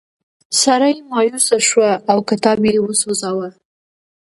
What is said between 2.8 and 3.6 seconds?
وسوځاوه.